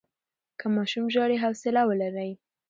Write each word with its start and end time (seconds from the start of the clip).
که 0.59 0.65
ماشوم 0.75 1.05
ژاړي، 1.13 1.37
حوصله 1.43 1.81
ولرئ. 1.85 2.31